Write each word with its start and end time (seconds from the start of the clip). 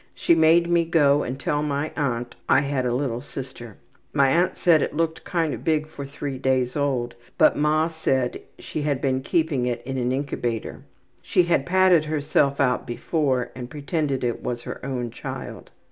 She 0.15 0.33
made 0.33 0.67
me 0.67 0.83
go 0.83 1.21
and 1.21 1.39
tell 1.39 1.61
my 1.61 1.91
aunt 1.95 2.33
I 2.49 2.61
had 2.61 2.87
a 2.87 2.95
little 2.95 3.21
sister. 3.21 3.77
My 4.13 4.29
aunt 4.29 4.57
said 4.57 4.81
it 4.81 4.95
looked 4.95 5.23
kind 5.23 5.53
of 5.53 5.63
big 5.63 5.87
for 5.87 6.07
3 6.07 6.39
days 6.39 6.75
old, 6.75 7.13
but 7.37 7.55
ma 7.55 7.87
said 7.87 8.41
she 8.57 8.81
had 8.81 8.99
been 8.99 9.21
keeping 9.21 9.67
it 9.67 9.83
in 9.85 9.99
an 9.99 10.11
incubator. 10.11 10.81
She 11.21 11.43
had 11.43 11.67
padded 11.67 12.05
herself 12.05 12.59
out 12.59 12.87
before, 12.87 13.51
and 13.55 13.69
pretended 13.69 14.23
it 14.23 14.41
was 14.41 14.63
her 14.63 14.83
own 14.83 15.11
child. 15.11 15.69